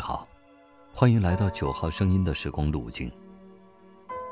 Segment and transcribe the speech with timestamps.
[0.00, 0.26] 好，
[0.92, 3.12] 欢迎来到九号声音的时光路径。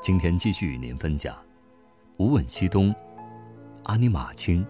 [0.01, 1.35] 今天继续与您分享
[2.17, 2.93] 《无问西东》，
[3.83, 4.65] 阿尼玛卿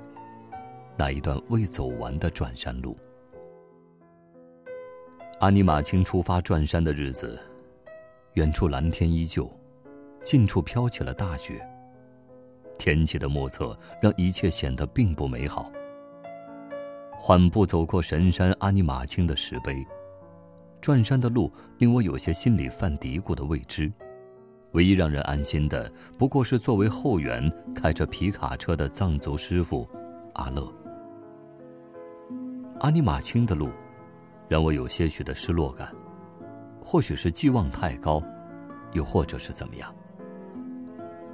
[0.98, 2.98] 那一段未走完的转山路。
[5.40, 7.40] 阿尼玛卿出发转山的日子，
[8.34, 9.50] 远处蓝天依旧，
[10.24, 11.66] 近处飘起了大雪。
[12.78, 15.72] 天气的莫测让一切显得并不美好。
[17.18, 19.86] 缓步走过神山阿尼玛卿的石碑。
[20.82, 23.92] 转山的路令我有些心里犯嘀咕的未知，
[24.72, 29.88] 唯一让人安心的不过是作为后援开着皮卡车的藏族师傅
[30.34, 30.74] 阿乐。
[32.80, 33.70] 阿尼玛卿的路
[34.48, 35.94] 让我有些许的失落感，
[36.82, 38.24] 或许是寄望太高，
[38.94, 39.94] 又或者是怎么样。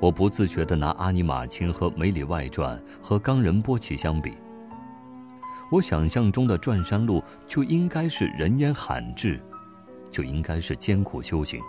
[0.01, 4.33] 我不自觉地拿阿尼玛卿和《梅里外传》和《冈仁波齐》相比。
[5.71, 9.41] 我想象中的转山路就应该是人烟罕至，
[10.11, 11.59] 就应该是艰苦修行。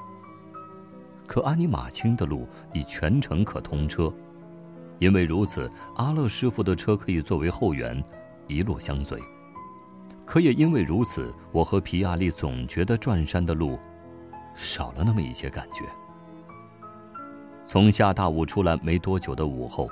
[1.26, 4.12] 可阿尼玛卿的路已全程可通车，
[4.98, 8.02] 因为如此，阿乐师傅的车可以作为后援，
[8.46, 9.18] 一路相随。
[10.24, 13.78] 可也因为如此，我和皮亚利总觉得转山的路
[14.54, 15.84] 少了那么一些感觉。
[17.66, 19.88] 从下大雾出来没多久的午后。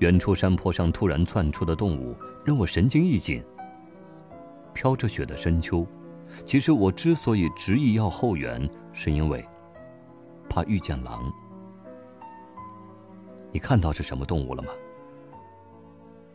[0.00, 2.14] 远处山坡上突然窜出的动物
[2.44, 3.42] 让我神经一紧。
[4.72, 5.86] 飘着雪的深秋，
[6.44, 9.46] 其实我之所以执意要后援，是因为
[10.48, 11.32] 怕遇见狼。
[13.52, 14.70] 你看到是什么动物了吗？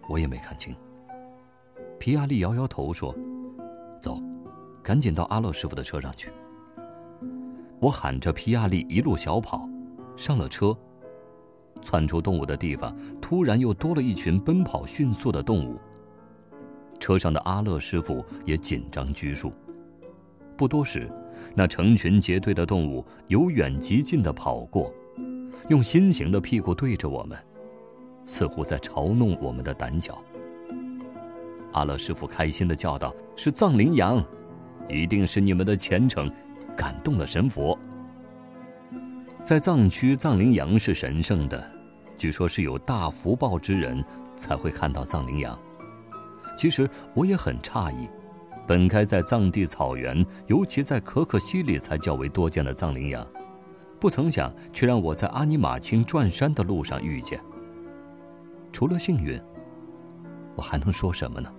[0.08, 0.74] 我也没看清。
[2.00, 3.14] 皮亚利摇摇头说
[4.00, 4.18] ：“走，
[4.82, 6.32] 赶紧到阿乐师傅的车上去。”
[7.82, 9.68] 我喊着皮亚利一路小跑，
[10.16, 10.76] 上了车。
[11.82, 15.80] 窜出动物的地方，突然又多了一群奔跑迅速的动物。
[17.00, 19.54] 车上的阿乐师傅也紧张拘束。
[20.58, 21.10] 不多时，
[21.56, 24.94] 那成群结队的动物由远及近的跑过，
[25.70, 27.38] 用心形的屁股对着我们，
[28.26, 30.22] 似乎在嘲弄我们的胆小。
[31.72, 34.22] 阿乐师傅开心的叫道：“是藏羚羊，
[34.90, 36.30] 一定是你们的虔诚
[36.76, 37.78] 感动了神佛。”
[39.44, 41.64] 在藏区，藏羚羊是神圣的，
[42.18, 44.04] 据说是有大福报之人
[44.36, 45.58] 才会看到藏羚羊。
[46.56, 48.08] 其实我也很诧异，
[48.68, 53.26] 本该在藏地草原，尤其在可可西里才较为多见的藏羚羊，
[54.00, 57.40] 不曾想却让我在阿尼玛卿转山的路上遇见。
[58.72, 59.40] 除了幸运，
[60.56, 61.52] 我还能说什么呢？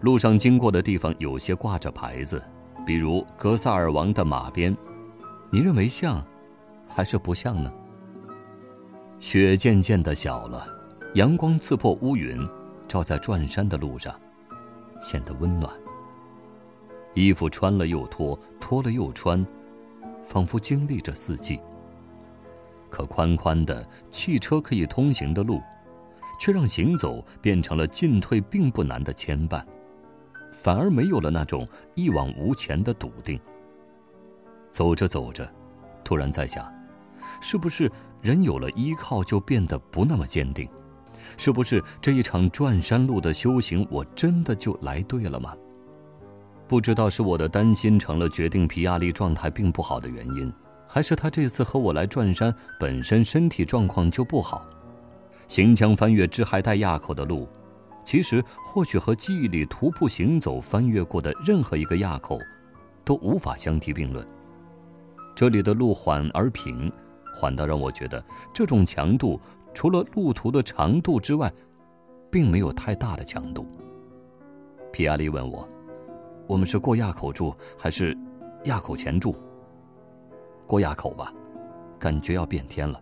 [0.00, 2.42] 路上经过的地方有些挂着牌子，
[2.86, 4.74] 比如格萨尔王的马鞭。
[5.50, 6.22] 你认为像，
[6.86, 7.72] 还是不像呢？
[9.18, 10.68] 雪渐渐的小了，
[11.14, 12.46] 阳光刺破乌云，
[12.86, 14.14] 照在转山的路上，
[15.00, 15.72] 显得温暖。
[17.14, 19.44] 衣服穿了又脱，脱了又穿，
[20.22, 21.58] 仿佛经历着四季。
[22.90, 25.62] 可宽宽的汽车可以通行的路，
[26.38, 29.64] 却让行走变成了进退并不难的牵绊，
[30.52, 33.40] 反而没有了那种一往无前的笃定。
[34.70, 35.50] 走着走着，
[36.04, 36.66] 突然在想，
[37.40, 37.90] 是不是
[38.20, 40.68] 人有了依靠就变得不那么坚定？
[41.36, 45.54] 是不是这一场转山路的修行，我真的就来对了吗？
[46.66, 50.52] 不知道是我的担心成了决定皮亚利状态并不好的原因，
[50.86, 54.66] 还是他这次和我来转山本身身体状况就不好。
[55.48, 57.48] 行将翻越支亥带垭口的路，
[58.04, 62.38] 其实或许和记忆里徒步行走翻越过的任何一个垭口，
[63.04, 64.26] 都无法相提并论。
[65.38, 66.92] 这里的路缓而平，
[67.32, 68.20] 缓到让我觉得
[68.52, 69.40] 这种强度
[69.72, 71.48] 除了路途的长度之外，
[72.28, 73.64] 并没有太大的强度。
[74.92, 75.68] 皮亚利问我
[76.48, 78.18] ：“我们是过垭口住，还是
[78.64, 79.36] 垭口前住？”
[80.66, 81.32] 过垭口吧，
[82.00, 83.00] 感觉要变天了。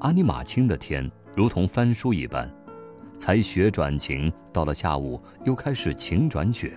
[0.00, 2.52] 阿尼玛卿的天如同翻书一般，
[3.16, 6.76] 才雪转晴，到了下午又开始晴转雪。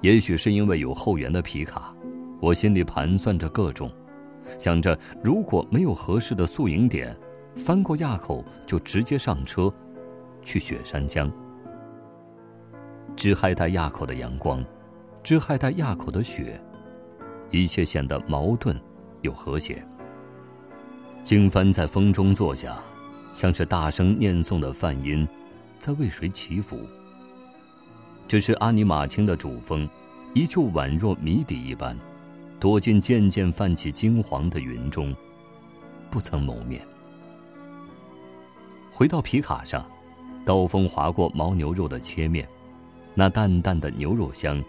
[0.00, 1.94] 也许是因为有后援的皮卡。
[2.40, 3.90] 我心里盘算着各种，
[4.58, 7.16] 想着如果没有合适的宿营点，
[7.56, 9.72] 翻过垭口就直接上车，
[10.42, 11.30] 去雪山乡。
[13.16, 14.64] 支亥带垭口的阳光，
[15.22, 16.60] 支亥带垭口的雪，
[17.50, 18.80] 一切显得矛盾
[19.22, 19.84] 又和谐。
[21.24, 22.78] 经幡在风中坐下，
[23.32, 25.26] 像是大声念诵的梵音，
[25.80, 26.78] 在为谁祈福？
[28.28, 29.88] 只是阿尼玛卿的主峰，
[30.34, 31.98] 依旧宛若谜底一般。
[32.60, 35.14] 躲进渐渐泛起金黄的云中，
[36.10, 36.84] 不曾谋面。
[38.90, 39.86] 回到皮卡上，
[40.44, 42.48] 刀锋划过牦牛肉的切面，
[43.14, 44.62] 那淡淡的牛肉香，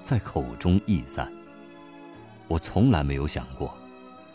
[0.00, 1.28] 在口中溢散。
[2.46, 3.74] 我从来没有想过，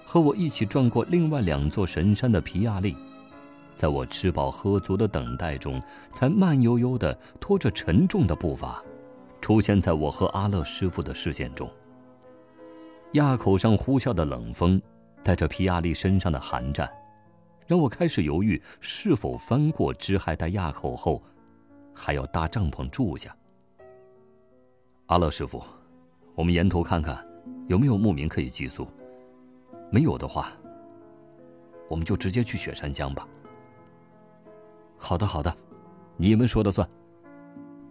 [0.04, 2.98] 和我一起转过另外两座神山的皮亚利，
[3.78, 5.82] 在我吃饱喝足的等待中，
[6.12, 8.84] 才慢悠悠地拖着沉重的步伐，
[9.40, 11.72] 出现在我和阿乐师傅的视线中。
[13.14, 14.82] 垭口上呼啸的冷风，
[15.24, 16.92] 带着皮亚利身上的寒战，
[17.68, 21.22] 让我开始犹豫是否翻过支海带垭口后，
[21.94, 23.36] 还要搭帐篷住下。
[25.06, 25.64] 阿乐师傅，
[26.34, 27.24] 我们沿途看看。
[27.68, 28.86] 有没有牧民可以寄宿？
[29.90, 30.52] 没有的话，
[31.90, 33.26] 我们就直接去雪山乡吧。
[34.98, 35.56] 好的，好的，
[36.18, 36.88] 你们说的算。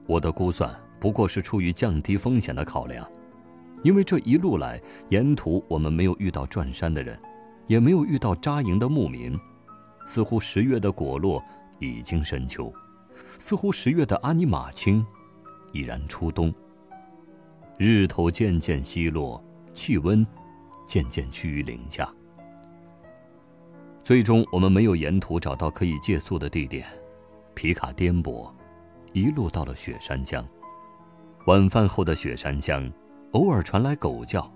[0.07, 3.09] 我的估算不过是出于降低风险的考量，
[3.83, 7.19] 因为这一路来，沿途我们没有遇到转山的人，
[7.67, 9.39] 也没有遇到扎营的牧民。
[10.07, 11.43] 似乎十月的果落
[11.79, 12.73] 已经深秋，
[13.39, 15.05] 似乎十月的阿尼玛卿
[15.73, 16.53] 已然初冬。
[17.79, 19.43] 日头渐渐西落。
[19.75, 20.27] 气温
[20.87, 22.07] 渐渐趋于零下。
[24.05, 26.87] 最终，我们没有沿途找到可以借宿的地点，
[27.55, 28.53] 皮卡颠簸，
[29.15, 30.47] 一路到了雪山乡。
[31.47, 32.87] 晚饭后的雪山乡，
[33.33, 34.51] 偶尔传来狗叫，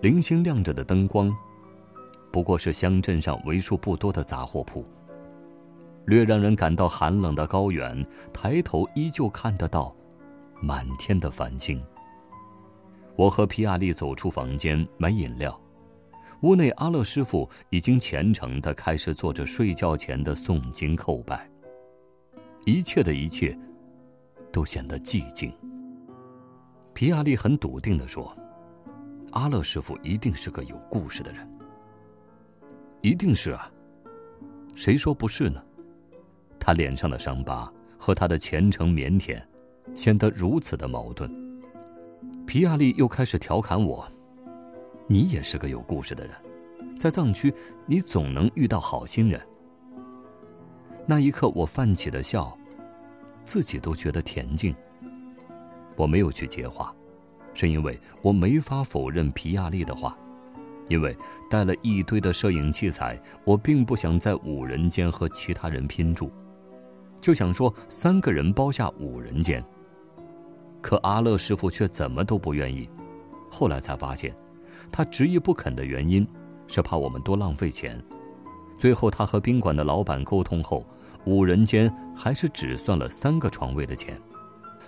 [0.00, 1.34] 零星亮着的灯光，
[2.30, 4.84] 不过是乡镇上为数不多的杂货铺。
[6.06, 9.92] 略让人感到寒冷的高原，抬头依旧看得到
[10.62, 11.82] 满天的繁星。
[13.16, 15.60] 我和皮亚丽走出房间买饮料，
[16.42, 21.50] 屋内阿乐师傅已经虔诚地开始做着睡觉前的诵经叩拜。
[22.66, 23.58] 一切的一切，
[24.52, 25.52] 都显得寂静。
[26.94, 28.34] 皮亚丽很笃定地说
[29.32, 31.46] ：“阿乐师傅一定是个有故事的人。”
[33.02, 33.68] 一定是啊，
[34.76, 35.60] 谁说不是呢？
[36.58, 39.42] 他脸上的伤疤和他的虔诚腼腆，
[39.94, 41.28] 显得如此的矛盾。
[42.46, 44.08] 皮亚利又开始调侃我
[45.08, 46.36] ：“你也是个有故事的人，
[46.96, 47.52] 在藏区，
[47.86, 49.40] 你总能遇到好心人。”
[51.06, 52.56] 那一刻，我泛起的笑，
[53.44, 54.72] 自己都觉得恬静。
[55.96, 56.94] 我没有去接话，
[57.52, 60.16] 是因为我没法否认皮亚利的话，
[60.88, 61.16] 因为
[61.48, 66.30] 带了一堆的摄影器材，我并不想在五人间和其他人拼住，
[67.20, 69.64] 就想说三个人包下五人间。
[70.82, 72.88] 可阿乐师傅却怎么都不愿意，
[73.50, 74.36] 后来才发现，
[74.92, 76.26] 他执意不肯的原因，
[76.66, 77.98] 是怕我们多浪费钱。
[78.76, 80.86] 最后他和宾馆的老板沟通后，
[81.24, 84.20] 五人间还是只算了三个床位的钱，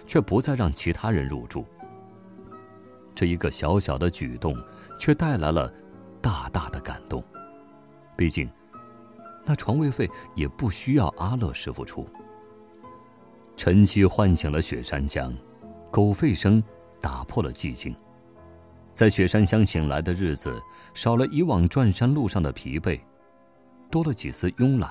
[0.06, 1.66] 却不再让其他人入住。
[3.14, 4.56] 这一个小小的举动，
[4.98, 5.72] 却带来了
[6.20, 7.22] 大大的感动。
[8.16, 8.48] 毕竟，
[9.44, 12.08] 那床位费也不需要阿乐师傅出。
[13.56, 15.34] 晨曦唤醒了雪山乡。
[15.88, 16.62] 狗吠声
[17.00, 17.96] 打破了寂静，
[18.92, 20.60] 在雪山乡醒来的日子，
[20.92, 23.00] 少了以往转山路上的疲惫，
[23.90, 24.90] 多了几丝慵懒。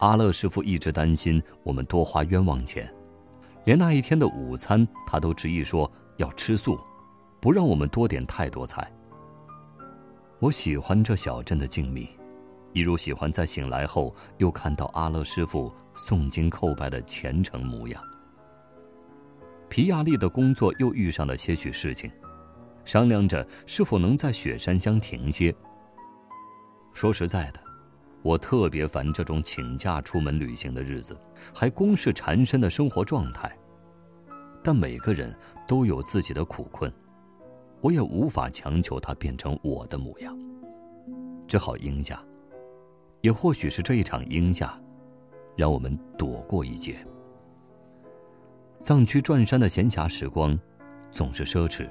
[0.00, 2.92] 阿乐师傅一直担心我们多花冤枉钱，
[3.66, 6.78] 连那一天的午餐，他都执意说要吃素，
[7.40, 8.88] 不让我们多点太多菜。
[10.38, 12.08] 我喜欢这小镇的静谧，
[12.72, 18.00] 一如喜欢在醒来后又看到阿乐师傅诵经叩拜的虔诚模样。
[19.68, 22.08] 皮亚利的工作又遇上了些许事情，
[22.84, 25.52] 商量着是否能在雪山乡停歇。
[26.92, 27.60] 说实在的，
[28.26, 31.16] 我特别烦这种请假出门旅行的日子，
[31.54, 33.56] 还公事缠身的生活状态。
[34.64, 35.32] 但每个人
[35.64, 36.92] 都有自己的苦困，
[37.80, 40.36] 我也无法强求他变成我的模样，
[41.46, 42.20] 只好应下。
[43.20, 44.76] 也或许是这一场应下，
[45.56, 46.96] 让我们躲过一劫。
[48.82, 50.58] 藏区转山的闲暇时光，
[51.12, 51.88] 总是奢侈。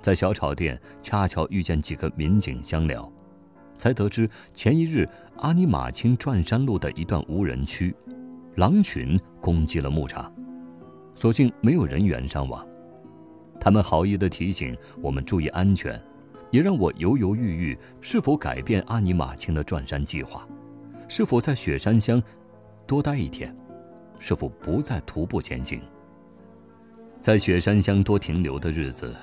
[0.00, 3.08] 在小炒店恰巧遇见几个民警相聊，
[3.76, 7.94] 才得知前一日阿尼玛卿转山路的一段无人区，
[8.56, 10.32] 狼群攻击了牧场，
[11.14, 12.66] 所幸没有人员伤亡。
[13.60, 16.00] 他们好意的提醒我们注意安全，
[16.50, 20.46] 也让我犹犹豫豫是否改变阿尼玛卿的转山计划，
[21.08, 22.22] 是否在雪山乡
[22.86, 23.54] 多待一天，
[24.18, 25.80] 是否不再徒步前行。
[27.20, 29.14] 在雪山乡多停留的日子，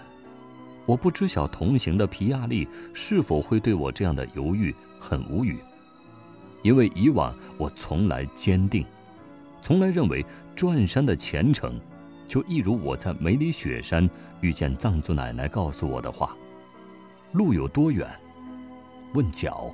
[0.85, 5.57] 我不知晓同行的皮亚利是否会对我这样的犹豫很无语，
[6.63, 8.85] 因为以往我从来坚定，
[9.61, 11.79] 从来认为转山的前程，
[12.27, 14.09] 就一如我在梅里雪山
[14.41, 16.35] 遇见藏族奶奶告诉我的话：
[17.31, 18.07] 路有多远，
[19.13, 19.71] 问脚。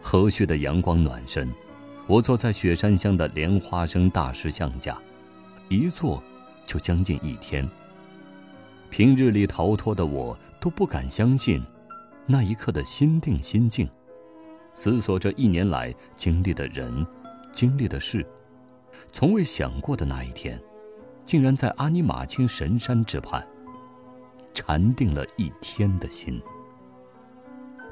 [0.00, 1.48] 和煦的阳光暖身，
[2.06, 5.00] 我坐在雪山乡的莲花生大石像下，
[5.68, 6.22] 一坐。
[6.64, 7.68] 就将近一天。
[8.92, 11.64] 平日里逃脱的我都不敢相信，
[12.26, 13.88] 那一刻的心定心静，
[14.74, 17.06] 思索着一年来经历的人、
[17.52, 18.22] 经历的事，
[19.10, 20.60] 从未想过的那一天，
[21.24, 23.42] 竟然在阿尼玛卿神山之畔，
[24.52, 26.38] 禅定了一天的心。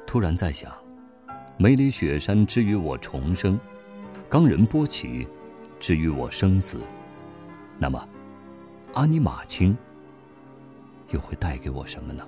[0.05, 0.71] 突然在想，
[1.57, 3.59] 梅里雪山之于我重生，
[4.29, 5.27] 冈仁波齐
[5.79, 6.77] 之于我生死，
[7.79, 8.07] 那么，
[8.93, 9.75] 阿尼玛卿。
[11.11, 12.25] 又会带给我什么呢？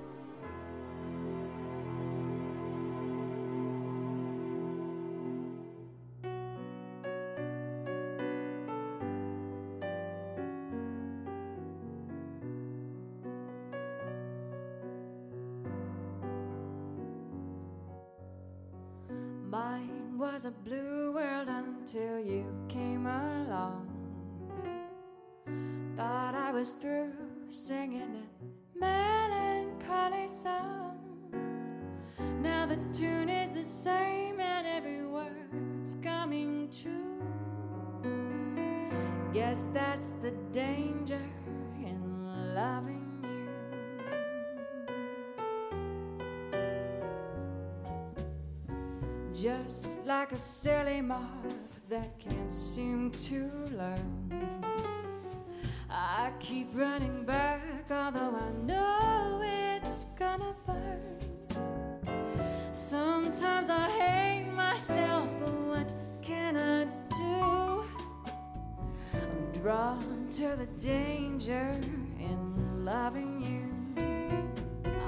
[28.84, 30.98] ？melancholy song.
[32.42, 37.22] Now the tune is the same and every word's coming true.
[39.32, 41.24] Guess that's the danger
[41.90, 42.00] in
[42.54, 43.48] loving you.
[49.34, 54.10] Just like a silly moth that can't seem to learn.
[55.90, 58.23] I keep running back, although I
[69.74, 71.72] drawn to the danger
[72.20, 73.66] in loving you.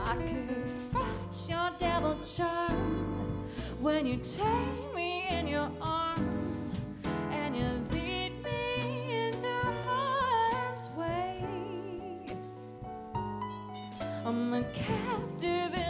[0.05, 3.49] I could fight your devil charm
[3.81, 6.75] when you take me in your arms
[7.31, 9.55] and you lead me into
[9.87, 11.45] harm's way.
[14.25, 15.86] I'm a captive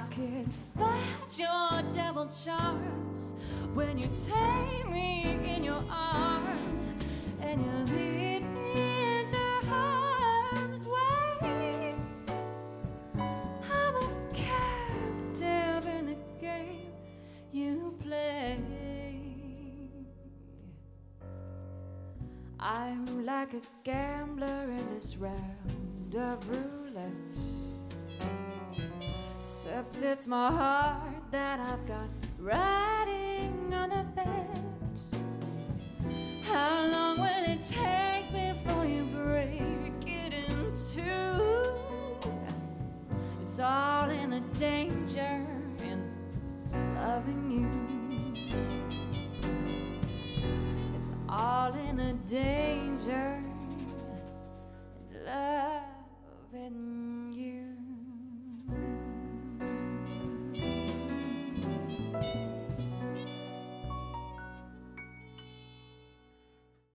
[0.00, 3.34] I could fight your devil charms
[3.74, 6.90] when you take me in your arms
[7.42, 9.36] and you lead me into
[9.68, 11.94] harm's way.
[13.18, 16.92] I'm a captive in the game
[17.52, 18.58] you play.
[22.58, 27.49] I'm like a gambler in this round of roulette
[29.98, 34.60] it's my heart that I've got riding on the bed.
[36.44, 41.70] How long will it take before you break it in two?
[43.42, 45.46] It's all in the danger
[45.82, 46.10] in
[46.94, 47.68] loving you.
[50.98, 52.59] It's all in the danger.